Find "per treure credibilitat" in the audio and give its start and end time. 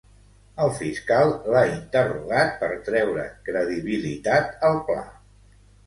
2.65-4.61